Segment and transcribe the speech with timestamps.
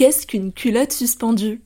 [0.00, 1.60] Qu'est-ce qu'une culotte suspendue?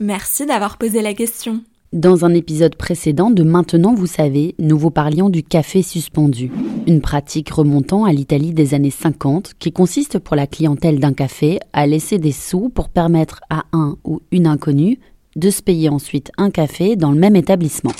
[0.00, 1.62] Merci d'avoir posé la question.
[1.92, 6.50] Dans un épisode précédent de Maintenant vous savez, nous vous parlions du café suspendu,
[6.86, 11.58] une pratique remontant à l'Italie des années 50 qui consiste pour la clientèle d'un café
[11.74, 14.98] à laisser des sous pour permettre à un ou une inconnue
[15.36, 17.92] de se payer ensuite un café dans le même établissement.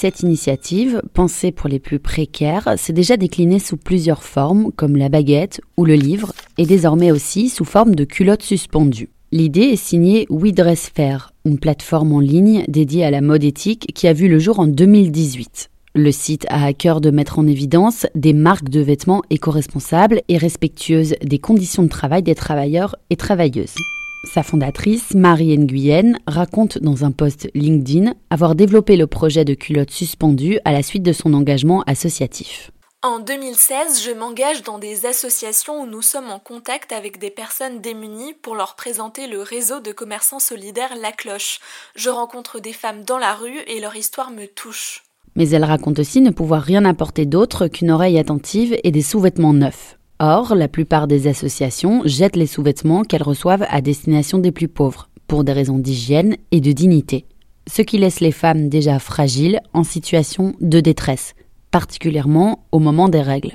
[0.00, 5.10] Cette initiative, pensée pour les plus précaires, s'est déjà déclinée sous plusieurs formes comme la
[5.10, 9.10] baguette ou le livre et désormais aussi sous forme de culottes suspendues.
[9.30, 13.92] L'idée est signée We Dress Fair, une plateforme en ligne dédiée à la mode éthique
[13.94, 15.68] qui a vu le jour en 2018.
[15.94, 20.38] Le site a à cœur de mettre en évidence des marques de vêtements éco-responsables et
[20.38, 23.74] respectueuses des conditions de travail des travailleurs et travailleuses.
[24.24, 29.90] Sa fondatrice, Marie Nguyen, raconte dans un post LinkedIn avoir développé le projet de culotte
[29.90, 32.70] suspendue à la suite de son engagement associatif.
[33.02, 37.80] En 2016, je m'engage dans des associations où nous sommes en contact avec des personnes
[37.80, 41.60] démunies pour leur présenter le réseau de commerçants solidaires La Cloche.
[41.94, 45.02] Je rencontre des femmes dans la rue et leur histoire me touche.
[45.34, 49.54] Mais elle raconte aussi ne pouvoir rien apporter d'autre qu'une oreille attentive et des sous-vêtements
[49.54, 49.96] neufs.
[50.20, 55.08] Or, la plupart des associations jettent les sous-vêtements qu'elles reçoivent à destination des plus pauvres,
[55.26, 57.24] pour des raisons d'hygiène et de dignité.
[57.66, 61.34] Ce qui laisse les femmes déjà fragiles en situation de détresse
[61.70, 63.52] particulièrement au moment des règles.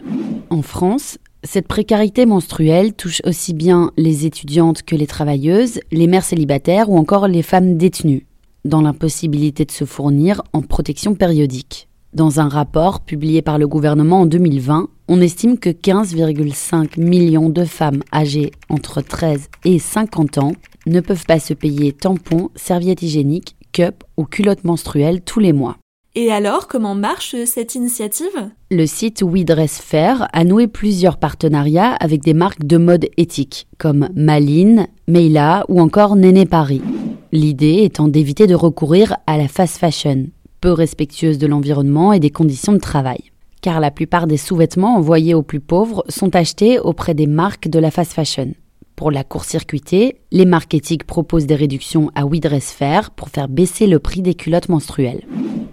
[0.50, 6.24] En France, cette précarité menstruelle touche aussi bien les étudiantes que les travailleuses, les mères
[6.24, 8.26] célibataires ou encore les femmes détenues,
[8.64, 11.88] dans l'impossibilité de se fournir en protection périodique.
[12.14, 17.64] Dans un rapport publié par le gouvernement en 2020, on estime que 15,5 millions de
[17.66, 20.54] femmes âgées entre 13 et 50 ans
[20.88, 25.78] ne peuvent pas se payer tampons, serviettes hygiéniques, cups ou culottes menstruelles tous les mois.
[26.18, 28.50] Et alors, comment marche cette initiative?
[28.72, 33.68] Le site We Dress Fair a noué plusieurs partenariats avec des marques de mode éthique,
[33.78, 36.82] comme Maline, Meila ou encore Néné Paris.
[37.34, 40.28] L'idée étant d'éviter de recourir à la fast fashion,
[40.62, 43.32] peu respectueuse de l'environnement et des conditions de travail.
[43.66, 47.80] Car la plupart des sous-vêtements envoyés aux plus pauvres sont achetés auprès des marques de
[47.80, 48.54] la fast fashion.
[48.96, 53.48] Pour la court-circuiter, les marques éthiques proposent des réductions à We Dress Fair pour faire
[53.48, 55.24] baisser le prix des culottes menstruelles.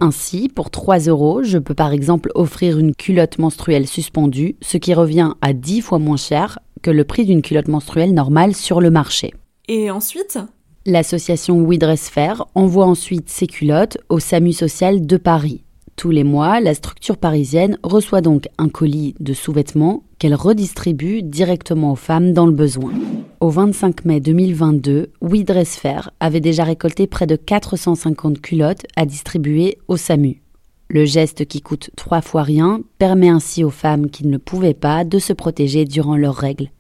[0.01, 4.95] Ainsi, pour 3 euros, je peux par exemple offrir une culotte menstruelle suspendue, ce qui
[4.95, 8.91] revient à 10 fois moins cher que le prix d'une culotte menstruelle normale sur le
[8.91, 9.35] marché.
[9.69, 10.39] Et ensuite?
[10.87, 15.63] L'association We Dress Fair envoie ensuite ces culottes au SAMU social de Paris.
[15.97, 21.93] Tous les mois, la structure parisienne reçoit donc un colis de sous-vêtements qu'elle redistribue directement
[21.93, 22.93] aux femmes dans le besoin.
[23.41, 29.79] Au 25 mai 2022, We Fair avait déjà récolté près de 450 culottes à distribuer
[29.89, 30.43] au SAMU.
[30.89, 34.75] Le geste qui coûte trois fois rien permet ainsi aux femmes qui ne le pouvaient
[34.75, 36.71] pas de se protéger durant leurs règles.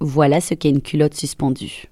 [0.00, 1.91] Voilà ce qu'est une culotte suspendue.